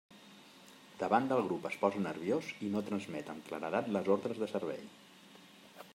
Davant 1.01 1.27
del 1.31 1.41
grup 1.49 1.67
es 1.69 1.77
posa 1.83 2.01
nerviós 2.07 2.49
i 2.69 2.71
no 2.77 2.83
transmet 2.89 3.29
amb 3.35 3.47
claredat 3.51 3.93
les 3.99 4.13
ordres 4.17 4.45
de 4.45 4.53
servei. 4.57 4.85